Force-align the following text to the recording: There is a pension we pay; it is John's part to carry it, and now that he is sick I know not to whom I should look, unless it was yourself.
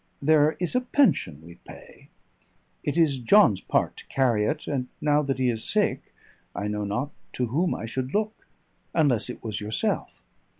There 0.19 0.53
is 0.59 0.73
a 0.73 0.81
pension 0.81 1.43
we 1.43 1.59
pay; 1.63 2.09
it 2.83 2.97
is 2.97 3.19
John's 3.19 3.61
part 3.61 3.97
to 3.97 4.07
carry 4.07 4.45
it, 4.45 4.65
and 4.65 4.87
now 4.99 5.21
that 5.21 5.37
he 5.37 5.47
is 5.47 5.63
sick 5.63 6.11
I 6.55 6.67
know 6.67 6.85
not 6.85 7.11
to 7.33 7.45
whom 7.45 7.75
I 7.75 7.85
should 7.85 8.11
look, 8.11 8.47
unless 8.95 9.29
it 9.29 9.43
was 9.43 9.61
yourself. 9.61 10.09